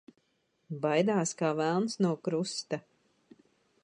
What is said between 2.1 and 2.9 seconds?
krusta.